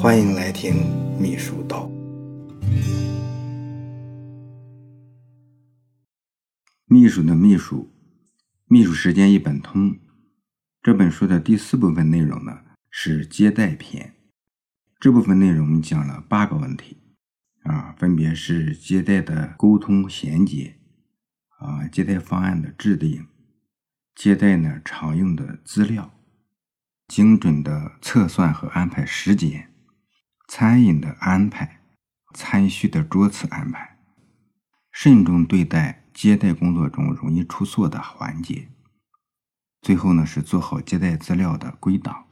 [0.00, 0.76] 欢迎来听
[1.18, 1.90] 秘书道。
[6.86, 7.92] 秘书的秘书，
[8.66, 9.98] 秘书时间一本通。
[10.80, 14.14] 这本书的第四部分内容呢是接待篇。
[15.00, 16.98] 这部分内容讲了八个问题，
[17.64, 20.76] 啊，分别是接待的沟通衔接，
[21.58, 23.26] 啊，接待方案的制定，
[24.14, 26.14] 接待呢常用的资料，
[27.08, 29.72] 精准的测算和安排时间，
[30.48, 31.82] 餐饮的安排，
[32.32, 33.98] 餐序的桌次安排，
[34.90, 38.68] 慎重对待接待工作中容易出错的环节，
[39.82, 42.24] 最后呢是做好接待资料的归档。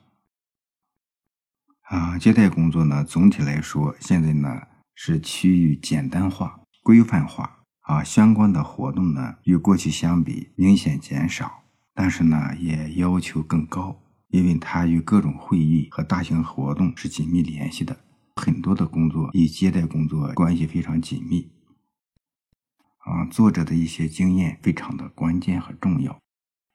[1.82, 4.62] 啊，接待工作呢，总体来说，现在呢
[4.94, 18.00] 是趋于简单化、规范化啊，相关的活动呢与过去相比明显减少，但是呢也要求更高，因为它与各种会议和大型活动是紧密联系的，
[18.36, 21.50] 很多的工作与接待工作关系非常紧密。
[22.98, 26.18] 啊，作者的一些经验非常的关键和重要，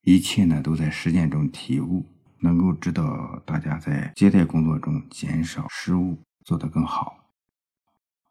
[0.04, 2.06] 一切呢都在实践中体悟。
[2.44, 7.30] 能够指导大家在接待工作中减少失误，做得更好。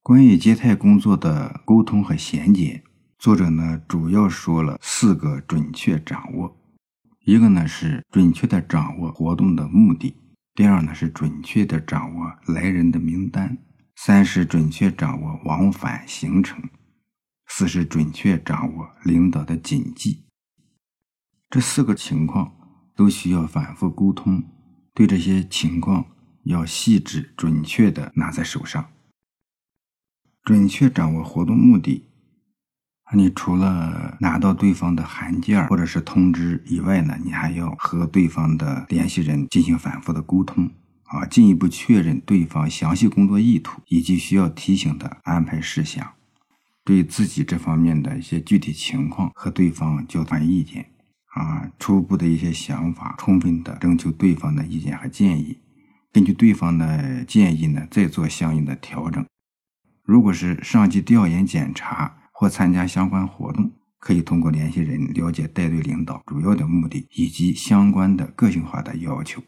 [0.03, 2.83] 关于接待工作的沟通和衔接，
[3.21, 6.57] 作者呢主要说了四个准确掌握：
[7.21, 10.17] 一个呢是准确的掌握活动的目的；
[10.55, 13.57] 第二呢是准确的掌握来人的名单；
[13.97, 16.61] 三是准确掌握往返行程；
[17.47, 20.27] 四是准确掌握领导的谨记。
[21.49, 22.57] 这四个情况。
[22.97, 24.45] 都需要反复沟通，
[24.93, 26.05] 对这些情况
[26.45, 28.93] 要细致准确的拿在手上，
[30.43, 32.10] 准确掌握活动目的。
[33.13, 40.71] 你除了拿到对方的函件或者是通知以外呢，你还要和对方的联系人进行反复的沟通
[41.05, 46.13] 啊，进一步确认对方详细工作意图以及需要提醒的安排事项，
[46.85, 50.87] 对自己这方面的一些具体情况和对方交谈意见。
[51.35, 55.59] 啊，初步的一些想法，充分的征求对方的意见和建议，
[56.13, 59.25] 根据对方的建议呢，再做相应的调整。
[60.05, 69.43] 如果是上级调研检查或参加相关活动，可以通过联系人了解带队领导主要的目的以及相关的个性化的要求。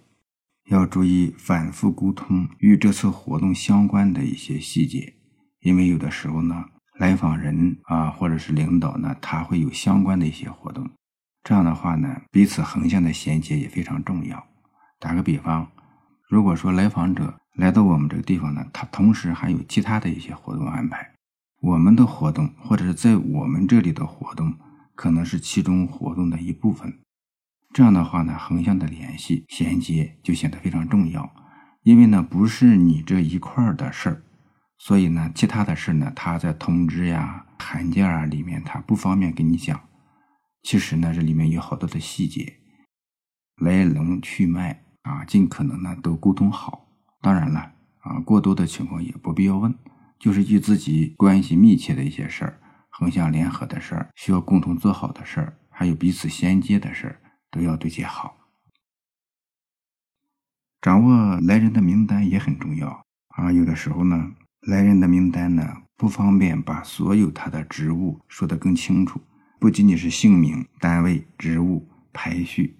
[0.66, 5.14] 要注意反复沟通与这次活动相关的一些细节，
[5.60, 6.66] 因为有的时候呢，
[6.98, 10.91] 来访人啊，或者是领导呢，他会有相关的一些活动。
[11.42, 14.47] 这样的话呢，彼此横向的衔接也非常重要。
[15.00, 15.66] 打个比方，
[16.28, 21.12] 如果说来访者来到我们这个地方呢，他同时还有其他的一些活动安排，
[21.62, 24.55] 我们的活动或者是在我们这里的活动，
[24.97, 26.99] 可能是其中活动的一部分。
[27.73, 31.33] 这样的话呢，横向的联系衔接就显得非常重要。
[31.84, 34.22] 因为呢，不是你这一块的事儿，
[34.77, 39.81] 所以呢，其他的事呢，他在通知呀、函件啊里面，他不方便跟你讲。
[40.65, 42.55] 其实呢，这里面有好多的细节，
[43.56, 46.89] 来龙去脉啊，尽可能呢都沟通好。
[47.21, 49.72] 当然了啊，过多的情况也不必要问，
[50.22, 58.37] 就是与自己关系密切的一些事儿、横向联合的事儿、需要共同做好的事儿，还有彼此衔接的事儿，都要对接好。
[60.81, 63.50] 掌握来人的名单也很重要啊。
[63.50, 65.66] 有的时候呢，来人的名单呢
[65.97, 69.21] 不方便把所有他的职务说得更清楚。
[69.59, 72.78] 不仅仅是姓名、单位、职务、排序，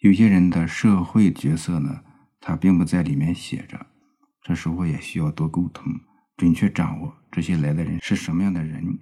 [0.00, 2.00] 有些人的社会角色呢，
[2.40, 3.88] 他并不在里面写着。
[4.42, 5.92] 这时候也需要多沟通，
[6.42, 8.98] 准确掌握这些来的人是什么样的人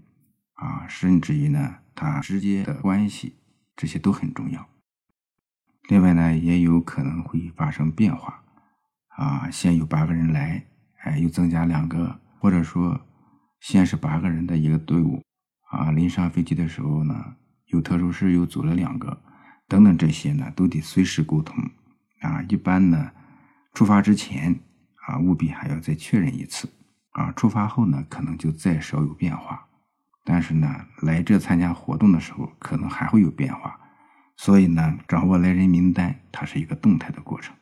[0.56, 3.36] 啊，甚至于呢，他直接的关系，
[3.74, 4.68] 这些都很重要。
[5.88, 8.44] 另外呢，也有可能会发生变化
[9.16, 10.66] 啊，先有八个人来，
[10.98, 13.00] 哎，又增加两个，或者说，
[13.58, 15.22] 先是八个人的一个队伍。
[15.70, 17.36] 啊，临上飞机的时候呢，
[17.68, 19.18] 有特殊事又组了两个，
[19.66, 21.56] 等等这些呢，都得随时沟通。
[22.20, 23.10] 啊，一般呢，
[23.72, 24.60] 出发之前
[25.06, 26.68] 啊，务必还要再确认一次。
[27.10, 29.66] 啊，出发后呢，可能就再少有变化。
[30.24, 33.80] 但是呢，来这参加活动的时候，可能还会有变化。
[34.36, 37.54] 所以呢，掌握来人名单，它是一个动态的过程。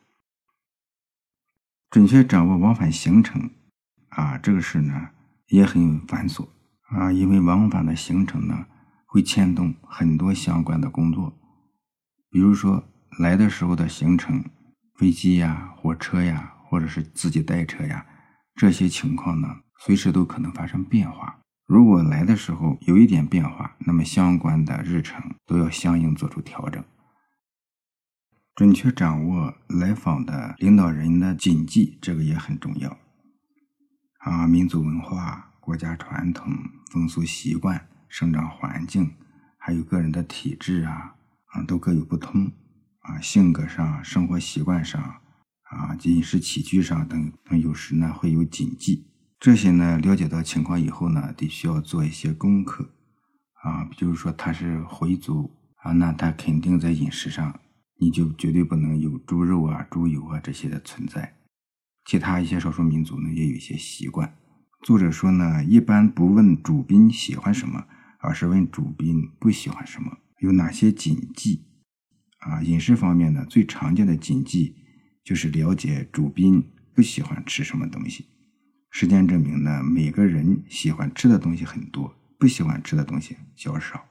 [1.89, 3.49] 准确掌握往返行程，
[4.09, 5.09] 啊，这个事呢
[5.47, 6.47] 也很繁琐。
[6.89, 8.65] 啊，因为往返的行程呢，
[9.05, 11.33] 会牵动很多相关的工作，
[12.29, 12.83] 比如说
[13.19, 14.43] 来的时候的行程，
[14.95, 18.05] 飞机呀、火车呀，或者是自己带车呀，
[18.59, 21.39] 这些情况呢，随时都可能发生变化。
[21.65, 26.83] 如果来的时候有一点变化，那么相关的日程都要相应做出调整。
[28.53, 32.97] 准确掌握来访的领导人的谨记，这个也很重要。
[34.17, 36.51] 啊，民族文化、国家传统、
[36.91, 39.15] 风俗习惯、生长环境，
[39.57, 41.15] 还有个人的体质啊，
[41.45, 42.51] 啊，都各有不同。
[43.03, 45.21] 啊，性格上、生活习惯上，
[45.69, 49.05] 啊，饮食起居上等等，有时呢会有谨记。
[49.39, 52.89] 这些呢，了解到情况以后呢，得需要做一些功课。
[53.63, 55.51] 啊，比如说他是回族
[55.83, 57.59] 啊，那他肯定在饮食上，
[57.99, 61.35] 你就绝对不能有猪肉啊、猪油啊这些的存在。
[62.05, 64.33] 其他一些少数民族呢，也有一些习惯。
[64.81, 67.85] 作者说呢，一般不问主宾喜欢什么，
[68.19, 71.65] 而是问主宾不喜欢什么，有哪些禁忌。
[72.39, 74.75] 啊，饮食方面呢，最常见的禁忌
[75.29, 78.25] 就是了解主宾不喜欢吃什么东西。
[78.89, 84.03] 实践证明呢，每个人喜欢吃的东西很多，不喜欢吃的东西较少。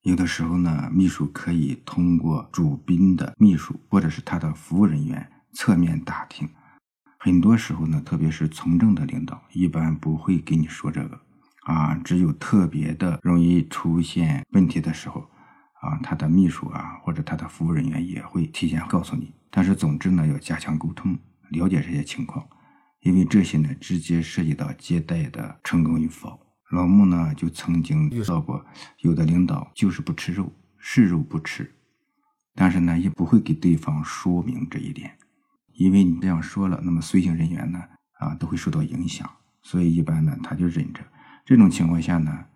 [0.00, 6.48] 有的时候呢，秘书可以通过主宾的秘书或者是他的服务人员侧面打听。
[7.18, 11.20] 很多时候呢，特别是从政的领导，一般不会给你说这个
[11.66, 11.94] 啊。
[11.96, 15.28] 只有特别的容易出现问题的时候，
[15.84, 19.32] 啊，他的秘书啊，或者他的服务人员也会提前告诉你。
[19.50, 21.16] 但是，总之呢，要加强沟通，
[21.50, 22.44] 了解这些情况，
[23.00, 26.40] 因为这些呢，直接涉及到接待的成功与否。
[26.70, 28.64] 老穆呢，就曾经遇到过，
[29.00, 31.72] 有的领导就是不吃肉，是肉不吃，
[32.54, 35.16] 但是呢，也不会给对方说明这一点。
[35.74, 37.80] 因为你这样说了，那么随行人员呢
[38.18, 39.30] 啊都会受到影响，
[39.62, 41.00] 所以一般呢他就忍着。
[41.44, 42.46] 这种情况下呢，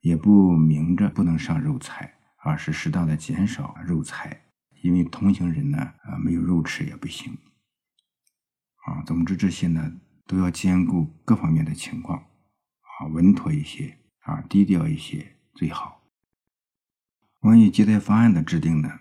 [0.00, 4.44] 也不明着不能上肉菜，而是适当的减少肉菜，
[4.82, 7.36] 因为同行人呢啊没有肉吃也不行。
[8.86, 9.92] 啊，总之这些呢
[10.26, 16.02] 都要兼顾各方面的情况，啊稳妥一些啊低调一些最好。
[17.38, 19.00] 关于接待方案的制定呢？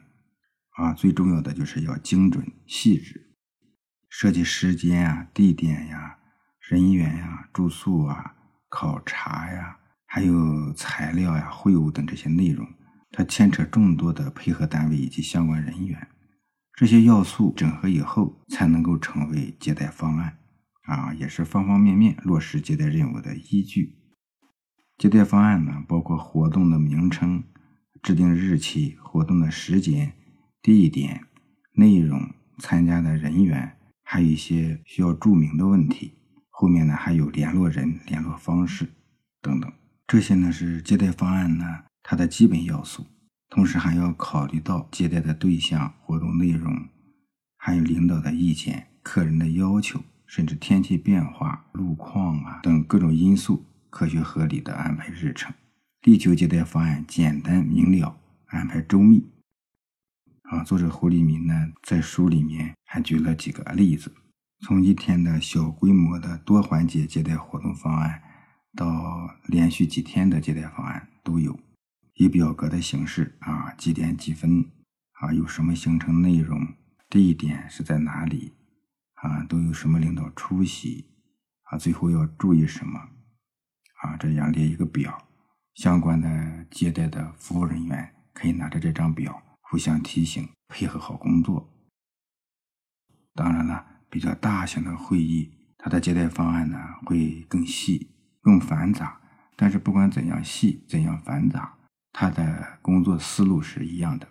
[0.72, 3.36] 啊，最重要的就是要精准细致，
[4.10, 6.20] 设计时间啊、地点呀、
[6.60, 8.36] 人员呀、住宿啊、
[8.70, 12.66] 考察呀，还有材料呀、会务等这些内容，
[13.12, 16.08] 它牵扯众多的配合单位以及相关人员，
[16.74, 20.38] 这些要素整合以后，才能够成为接待方案，
[20.84, 23.96] 啊，也是方方面面落实接待任务的依据。
[24.98, 27.44] 接待方案呢，包括活动的名称、
[28.04, 30.14] 制定日期、活动的时间。
[30.62, 31.26] 地点、
[31.72, 36.16] 内容、参加的人员，还有一些需要注明的问题。
[36.50, 38.90] 后面呢还有联络人、联络方式
[39.42, 39.72] 等等，
[40.06, 41.66] 这些呢是接待方案呢
[42.04, 43.06] 它的基本要素。
[43.50, 46.88] 同时还要考虑到接待的对象、活动内容，
[47.58, 55.52] 还有领导的意见、客人的要求，甚至天气变化、路况啊等各种因素，科学合理的安排日程，
[56.04, 59.28] 力求接待方案简单明了，安排周密。
[60.44, 64.14] 啊，作者胡立民呢，在书里面还举了几个例子，
[64.60, 68.22] 从一天的小规模的多环节接待活动方案，
[68.76, 71.60] 到连续几天的接待方案都有，
[72.20, 74.70] 以表格的形式啊，几点几分
[75.22, 76.68] 啊，有什么行程内容，
[77.10, 78.52] 地点是在哪里
[79.14, 81.06] 啊，都有什么领导出席
[81.64, 83.00] 啊，最后要注意什么
[84.02, 85.30] 啊，这样列一个表，
[85.76, 89.42] 相关的接待的服务人员可以拿着这张表。
[89.62, 91.72] 互相提醒，配合好工作。
[93.34, 98.10] 当然了，比较大型的会议，它的接待方案呢会更细、
[98.42, 99.22] 更繁杂。
[99.56, 101.78] 但是不管怎样细、怎样繁杂，
[102.12, 104.28] 它的工作思路是一样的。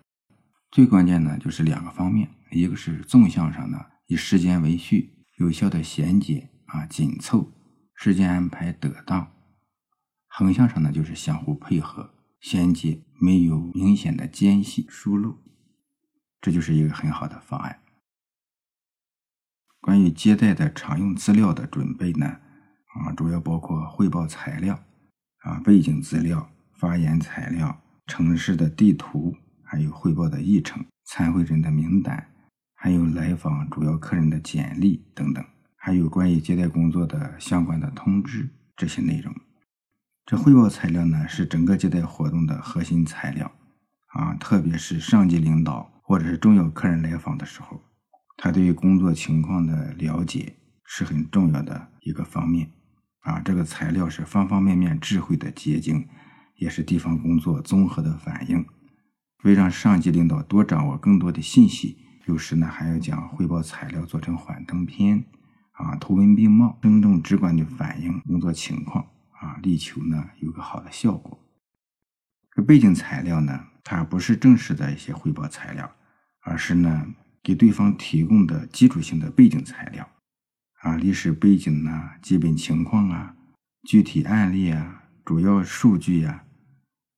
[0.70, 7.52] 最关键呢就是两个方面：一个是纵向上呢，以时间为序，有效的衔接啊，紧凑，
[7.94, 9.28] 时间安排得当；
[10.28, 12.14] 横向上呢，就是相互配合。
[12.40, 15.38] 衔接没有明显的间隙疏漏，
[16.40, 17.80] 这就是一个很好的方案。
[19.80, 24.85] 关于接待的常用资料的准备呢，啊，主要包括汇报材料、
[25.38, 32.28] 啊背景资料、发言材料、城市的地图，还有汇报的议程、参会人的名单，
[32.76, 35.44] 还有来访主要客人的简历等等，
[35.76, 39.35] 还有关于接待工作的相关的通知这些内容。
[40.25, 43.50] 这汇报材料呢，是整个接待活动的核心材料，
[44.14, 47.82] 啊，特别是上级领导或者是重要客人来访的时候，
[48.37, 50.54] 他对于工作情况的了解
[50.85, 52.70] 是很重要的一个方面，
[53.20, 56.06] 啊，这个材料是方方面面智慧的结晶，
[56.58, 58.66] 也是地方工作综合的反映。
[59.44, 61.96] 为让上级领导多掌握更多的信息，
[62.26, 65.24] 有时呢还要将汇报材料做成幻灯片，
[65.72, 69.06] 啊，图文并茂，生动直观地反映工作情况。
[69.40, 71.38] 啊，力求呢有个好的效果。
[72.50, 75.92] 这背景材料呢，它不是正式的一些汇报材料，
[76.40, 77.06] 而是呢
[77.40, 80.08] 给对方提供的基础性的背景材料，
[80.80, 83.36] 啊，历史背景啊，基本情况啊，
[83.84, 86.44] 具体案例啊，主要数据啊，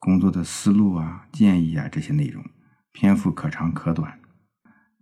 [0.01, 2.43] 工作的思路啊，建议啊这些内容，
[2.91, 4.19] 篇幅可长可短。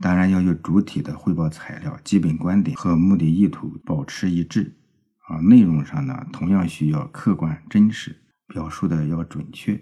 [0.01, 4.75] 当然要与主体的汇报材料、基本观点和目的意图保持一致。
[5.29, 9.81] 啊，内容上呢，同样需要客观真实，表述的要准确。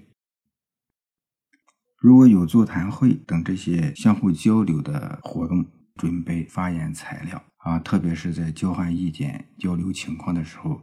[1.99, 10.83] 如果有座谈会等这些相互交流的活动，准备发言材料啊，特别是在交换意见、交流情况的时候，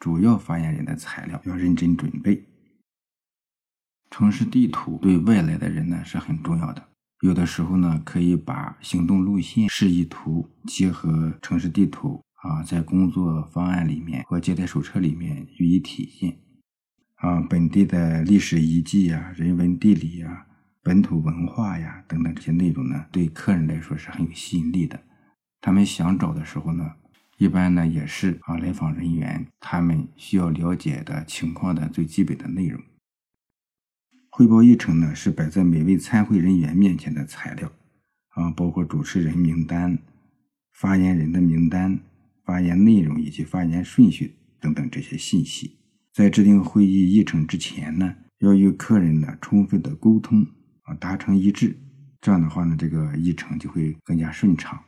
[0.00, 2.46] 主要发言人的材料要认真准备。
[4.16, 6.80] 城市地图对外来的人呢是很重要的。
[7.22, 16.38] 有的时候呢，可以把行动路线示意图结合城市地图啊，在工作方案里面或接待手册里面予以体现。
[17.16, 20.46] 啊，本地的历史遗迹呀、人文地理呀、
[20.80, 25.02] 本土文化呀等等这些内容呢，对客人来说是很有吸引力的。
[25.60, 26.88] 他们想找的时候呢，
[27.38, 32.80] 一般呢也是啊来访人员他们需要了解的情况的最基本的内容。
[34.36, 37.70] 汇报议程呢，是摆在每位参会人员面前的材料，
[38.30, 39.96] 啊，包括主持人名单、
[40.72, 42.00] 发言人的名单、
[42.44, 45.76] 发言内容以及发言顺序等等这些信息。
[46.12, 50.44] 在制定会议议程之前呢，要与客人呢充分的沟通，
[50.82, 51.78] 啊，达成一致，
[52.20, 54.82] 这样的话呢，这个议程就会更加顺畅。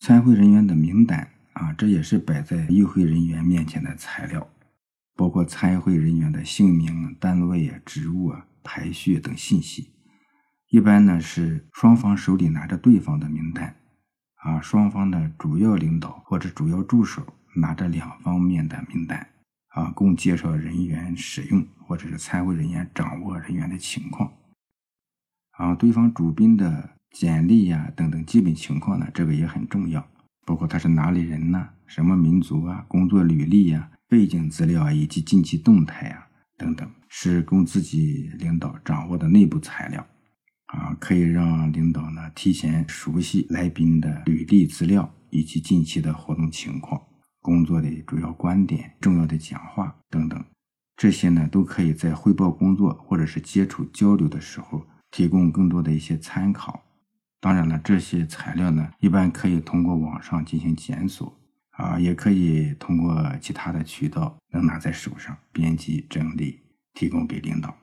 [0.00, 4.48] 参会人员的名单，啊，这也是摆在与会人员面前的材料。
[5.18, 9.90] 包括参会人员的姓名、单位啊、职务啊、排序等信息，
[10.70, 13.74] 一般呢是双方手里拿着对方的名单，
[14.36, 19.26] 啊，双方的主要领导或者主要助手拿着两方面的名单，
[19.70, 24.32] 啊，供介绍人员使用，或者是参会人员掌握人员的情况，
[25.50, 30.06] 啊，对方主宾的简历呀等等基本情况呢，这个也很重要，
[30.46, 33.90] 包括他是哪里人呢，什么民族啊，工作履历呀。
[34.08, 40.06] 背景资料以及近期动态啊等等，是供自己领导掌握的内部材料，
[40.66, 47.00] 啊，可以让领导呢提前熟悉来宾的履历资料以及近期的活动情况、
[47.40, 50.42] 工作的主要观点、重要的讲话等等，
[50.96, 56.82] 这些呢都可以在汇报工作或者是接触交流的时候提供更多的一些参考。
[57.40, 61.38] 当然了，这些材料呢一般可以通过网上进行检索。
[61.78, 66.60] 啊，也可以通过其他的渠道能拿在手上编辑整理，
[66.92, 67.76] 提供给领导。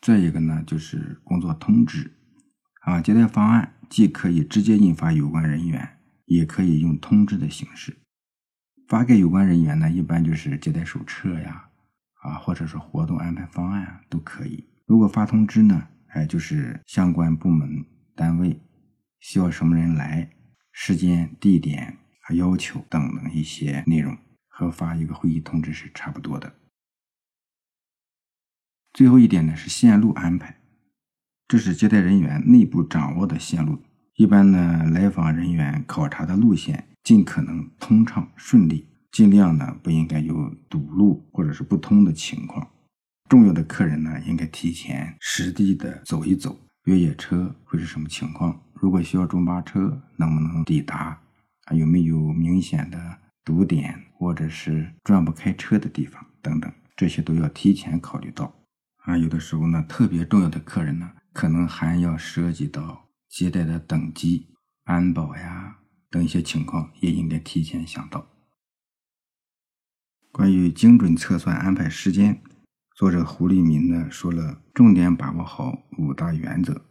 [0.00, 2.12] 再一个呢，就是工作通知。
[2.82, 7.96] 啊，接待方案既可以直接印发有关人员，也可以用通知的形式
[8.86, 9.90] 发给有关人员呢。
[9.90, 11.70] 一般就是接待手册呀，
[12.22, 14.64] 啊，或者是活动安排方案啊，都可以。
[14.86, 18.60] 如果发通知呢，哎，就是相关部门单位
[19.18, 20.30] 需要什么人来，
[20.70, 21.98] 时间、地点。
[22.32, 24.16] 要求等等一些内容，
[24.48, 26.54] 和发一个会议通知是差不多的。
[28.92, 30.60] 最后一点呢是线路安排，
[31.48, 33.82] 这是接待人员内部掌握的线路。
[34.16, 42.68] 一般呢，来访人员考察的路线尽可能通畅顺利，尽量呢不应该有堵路或者是不通的情况。
[43.30, 48.62] 重要的客人呢，应该提前实地的走一走，越野车会是什么情况？
[48.74, 51.21] 如果需要中巴车，能不能抵达？
[51.64, 58.54] 啊有没有明显的堵点，或者是转不开车的地方等等，这些都要提前考虑到。
[59.04, 64.46] 啊，有的时候呢，特别重要的客人呢，可能还要涉及到接待的等级、
[64.84, 65.78] 安保呀
[66.08, 68.28] 等一些情况，也应该提前想到。
[70.30, 72.40] 关于精准测算安排时间，
[72.94, 76.86] 作者胡立民呢说了，重点把握好五大原则。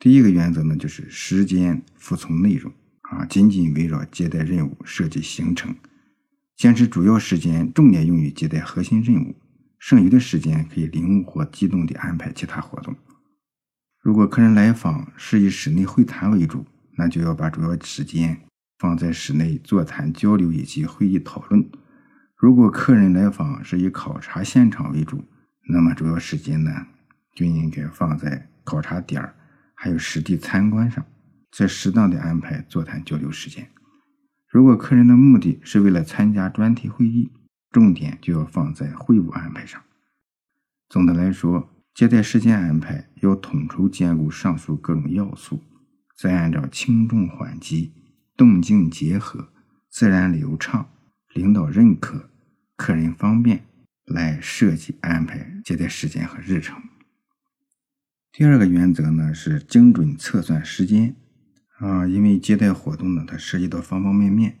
[0.00, 2.72] 第一个原则呢，就是时间服从内容。
[3.10, 5.74] 啊，紧紧围绕接待任务设计行程，
[6.56, 9.34] 坚持主要时间重点用于接待核心任务，
[9.78, 12.94] 剩余的时间可以灵活机动地安排其他活动。
[14.00, 16.64] 如果客人来访是以室内会谈为主，
[16.96, 18.40] 那就要把主要时间
[18.78, 21.62] 放在室内座谈交流以及会议讨论；
[22.36, 25.24] 如果客人来访是以考察现场为主，
[25.68, 26.86] 那么主要时间呢
[27.34, 29.34] 就应该放在考察点儿
[29.74, 31.04] 还有实地参观上。
[31.50, 33.70] 在适当的安排座谈交流时间。
[34.48, 37.30] 如果客人的目的是为了参加专题会议，
[37.70, 39.80] 重点就要放在会务安排上。
[40.88, 45.62] 总的来说，接待时间安排要统筹兼顾上述各种要素，
[46.16, 47.92] 再按照轻重缓急、
[48.36, 49.52] 动静结合、
[49.88, 50.90] 自然流畅、
[51.32, 52.30] 领导认可、
[52.74, 53.64] 客人方便
[54.04, 56.82] 来设计安排接待时间和日程。
[58.32, 61.14] 第二个原则呢是精准测算时间
[61.80, 64.56] 啊，因为接待活动呢，它涉及到方方面面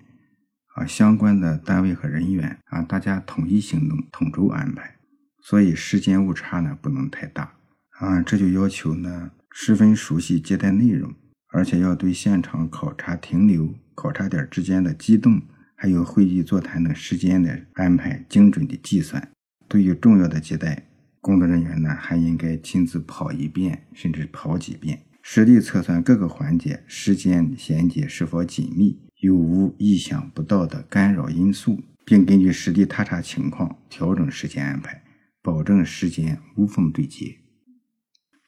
[0.74, 4.96] 啊，相关的单位和人员啊，大家统一行动，统筹安排，
[5.42, 7.54] 所以时间误差呢不能太大
[7.98, 11.14] 啊，这就要求呢十分熟悉接待内容，
[11.52, 15.42] 而且要对现场考察停留、考察点之间的机动，
[15.76, 19.30] 还有会议座谈等时间的安排精准的计算。
[19.68, 20.86] 对于重要的接待。
[21.22, 35.02] 工作人员呢，还应该亲自跑一遍，甚至跑几遍，实地测算各个环节时间衔接是否紧密，有无意想不到的干扰因素，并根据实地踏查情况调整时间安排，
[35.42, 37.36] 保证时间无缝对接。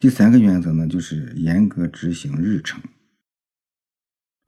[0.00, 2.82] 第三个原则呢，就是严格执行日程。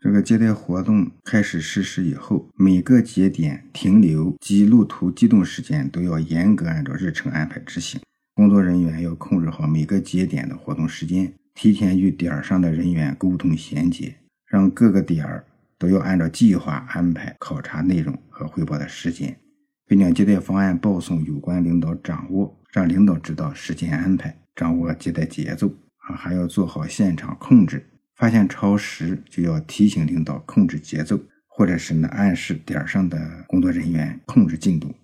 [0.01, 8.01] 这个接待活动开始实施以后，每个节点停留及路途机动时间都要严格按照日程安排执行。
[8.35, 15.47] 工作人员要控制好每个节点的活动时间，提前与点上的人员沟通衔接，让各个点儿
[15.79, 19.39] 都要按照计划安排考察内容和汇报的时间，
[19.87, 25.69] 并将接待方案报送有关领导掌握，让领导知道时间安排，掌握接待节奏
[26.09, 34.95] 啊，还要做好现场控制，发现超时就要提醒领导控制节奏，或者是呢暗示点上的工作人员控制进度。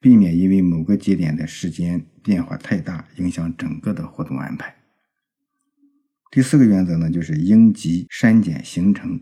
[0.00, 4.74] 避免因为某个节点的时间变化太大，影响整个的活动安排。
[6.34, 9.20] 第四个原则呢，就是应急删减行程。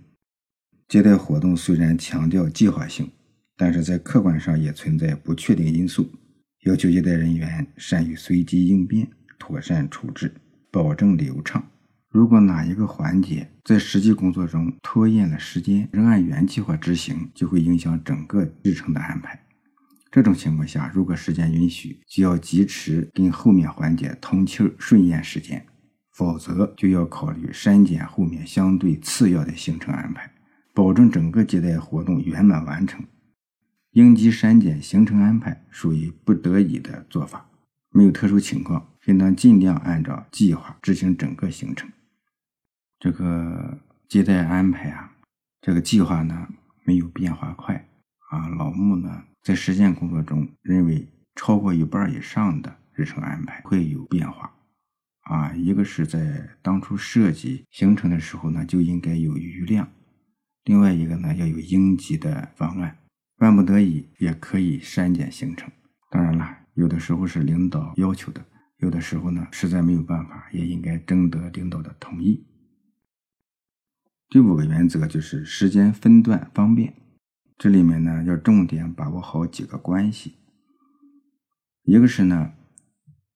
[0.89, 3.11] 接待活动虽然强调计划性，
[3.55, 6.09] 但是在客观上也存在不确定因素，
[6.65, 9.07] 要求接待人员善于随机应变，
[9.39, 10.33] 妥善处置，
[10.71, 11.63] 保证流畅。
[12.09, 19.39] 如果哪一个环节在实际工作中拖延了时间，仍按原计划执行，就会影响整个日程的安排。
[20.11, 25.61] 这种情况下，如果时间允许，就要及时跟后面环节通气儿顺延时间；
[26.13, 30.31] 否则，就要考虑删减后面相对次要的行程安排，
[30.75, 33.05] 保证整个接待活动圆满完成。
[33.93, 37.47] 应急删减行程安排属于不得已的做法，
[37.91, 41.91] 没有特殊情况，应当尽量按照计划执行整个行程。
[42.99, 45.13] 这个接待安排啊，
[45.61, 46.49] 这个计划呢
[46.85, 47.89] 没有变化快
[48.31, 49.25] 啊，老穆呢。
[49.43, 54.55] 在实践工作中，认为超过一半以上的日程安排会有变化，
[55.23, 59.87] 啊，一个是在当初设计行程的时候呢，就应该有余量；
[60.65, 62.99] 另外一个呢，要有应急的方案，
[63.39, 65.71] 万不得已也可以删减行程。
[66.11, 68.45] 当然了，有的时候是领导要求的，
[68.79, 72.47] 有的时候呢，实在没有办法，也应该征得领导的同意。
[74.29, 76.95] 第五个原则就是时间分段方便。
[77.59, 80.35] 这里面呢，要重点把握好几个关系。
[81.85, 82.55] 一个是呢，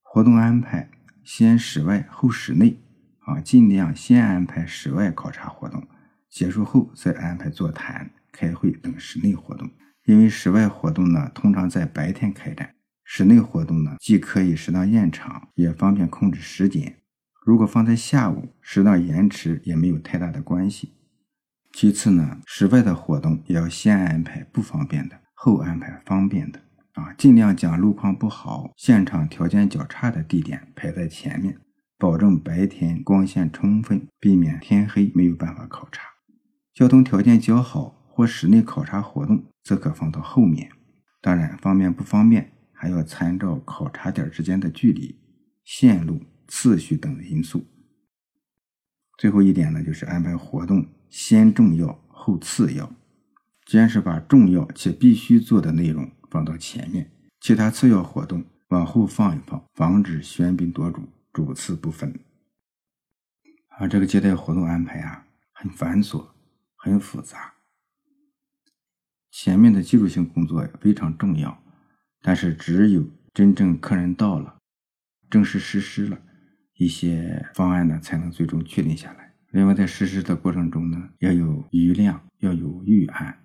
[0.02, 0.90] 活动安排
[1.26, 2.78] 先室外后室内，
[3.18, 5.84] 啊，尽量先安排室外考察活动，
[6.30, 9.68] 结束后再安排座谈、开会等室内活动。
[10.04, 12.68] 因为室外活动呢，通常在白天开展；
[13.02, 16.94] 室内活动呢，既可以适当延长，也方便控制时间。
[17.44, 20.92] 如果放在下午，适当延迟也没有太大的关系。
[21.72, 26.60] 其次呢，室外的活动也要先安排不方便的，后安排方便的
[26.96, 31.58] 啊，尽量将路况不好、现场条件较差的地点排在前面，
[31.98, 36.02] 保证白天光线充分，避免天黑没有办法考察。
[36.72, 40.70] 交通条件较好或室内考察活动则可放到后面。
[41.20, 45.18] 当然，方便不方便还要参照考察点之间的距离、
[45.64, 47.66] 线路、次序等因素。
[49.18, 50.86] 最后一点呢，就是安排活动。
[51.10, 52.90] 先重要后次要，
[53.66, 57.10] 坚持把重要且必须做的内容放到前面，
[57.40, 62.18] 其他次要活动往后放一放，防止喧宾夺主、主次不分。
[63.78, 66.28] 啊，这个接待活动安排啊，很繁琐，
[66.76, 67.54] 很复杂。
[69.30, 71.62] 前面的技术性工作非常重要，
[72.22, 74.56] 但是只有真正客人到了，
[75.28, 76.18] 正式实施了，
[76.76, 79.34] 一些方案呢，才能最终确定下来。
[79.50, 83.38] 另外，在实施的过程中呢，要有余量，要有预案，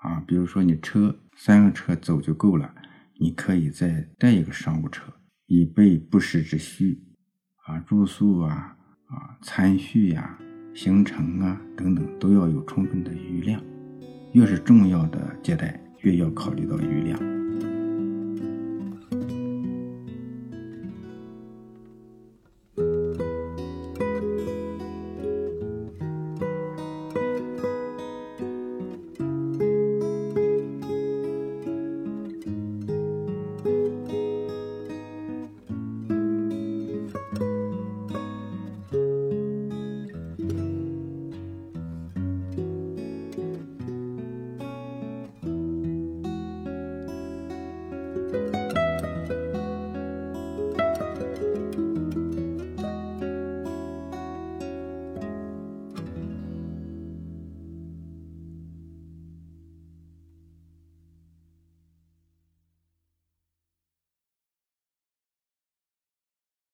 [0.00, 2.74] 啊，比如说你车三个车走就够了，
[3.20, 5.12] 你可以再带一个商务车，
[5.46, 6.98] 以备不时之需，
[7.66, 10.38] 啊，住宿啊，啊，餐叙呀，
[10.74, 13.62] 行程啊等等，都要有充分的余量。
[14.32, 17.20] 越是重要的接待，越要考虑到余量。